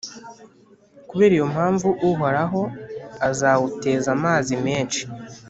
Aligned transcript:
kubera 1.09 1.33
iyo 1.37 1.47
mpamvu, 1.53 1.87
Uhoraho 2.09 2.61
azawuteza 3.27 4.07
amazi 4.17 4.53
menshi, 4.65 5.01